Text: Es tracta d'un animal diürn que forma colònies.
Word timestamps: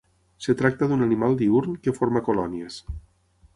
Es 0.45 0.57
tracta 0.61 0.87
d'un 0.93 1.05
animal 1.07 1.37
diürn 1.43 1.77
que 1.87 1.95
forma 1.99 2.25
colònies. 2.31 2.83